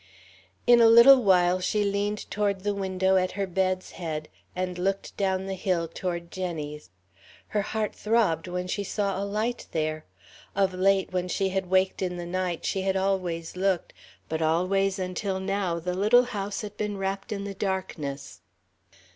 [0.65, 5.15] In a little while she leaned toward the window at her bed's head, and looked
[5.15, 6.89] down the hill toward Jenny's.
[7.49, 10.05] Her heart throbbed when she saw a light there.
[10.55, 13.93] Of late, when she had waked in the night, she had always looked,
[14.27, 18.41] but always until now the little house had been wrapped in the darkness.